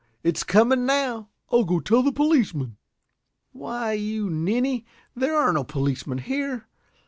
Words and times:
It's 0.23 0.41
coming 0.41 0.87
now." 0.87 1.29
"I'll 1.51 1.63
go 1.63 1.79
tell 1.79 2.01
the 2.01 2.11
policeman." 2.11 2.77
"Why, 3.51 3.93
you 3.93 4.31
ninny, 4.31 4.83
there 5.15 5.37
are 5.37 5.53
no 5.53 5.63
policemen 5.63 6.17
here. 6.17 6.65